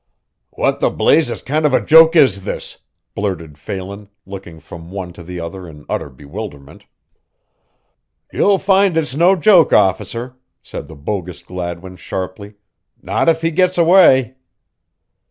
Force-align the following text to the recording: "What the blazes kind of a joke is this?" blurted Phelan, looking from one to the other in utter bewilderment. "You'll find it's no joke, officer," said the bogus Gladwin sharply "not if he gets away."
"What 0.49 0.79
the 0.79 0.89
blazes 0.89 1.43
kind 1.43 1.63
of 1.63 1.75
a 1.75 1.79
joke 1.85 2.15
is 2.15 2.43
this?" 2.43 2.79
blurted 3.13 3.59
Phelan, 3.59 4.09
looking 4.25 4.59
from 4.59 4.89
one 4.89 5.13
to 5.13 5.21
the 5.21 5.39
other 5.39 5.67
in 5.69 5.85
utter 5.87 6.09
bewilderment. 6.09 6.87
"You'll 8.33 8.57
find 8.57 8.97
it's 8.97 9.13
no 9.13 9.35
joke, 9.35 9.71
officer," 9.73 10.37
said 10.63 10.87
the 10.87 10.95
bogus 10.95 11.43
Gladwin 11.43 11.97
sharply 11.97 12.55
"not 12.99 13.29
if 13.29 13.43
he 13.43 13.51
gets 13.51 13.77
away." 13.77 14.37